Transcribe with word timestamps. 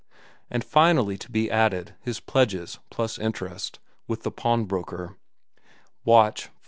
And 0.49 0.63
finally 0.63 1.15
to 1.19 1.29
be 1.31 1.51
added, 1.51 1.93
his 2.01 2.19
pledges, 2.19 2.79
plus 2.89 3.19
interest, 3.19 3.77
with 4.07 4.23
the 4.23 4.31
pawnbroker—watch, 4.31 6.47
$5. 6.49 6.53